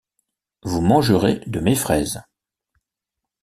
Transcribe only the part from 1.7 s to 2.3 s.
fraises.